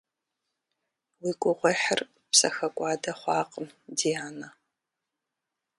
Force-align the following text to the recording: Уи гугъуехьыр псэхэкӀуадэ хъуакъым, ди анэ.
Уи 1.21 1.31
гугъуехьыр 1.41 2.01
псэхэкӀуадэ 2.29 3.11
хъуакъым, 3.19 3.67
ди 3.97 4.11
анэ. 4.25 4.49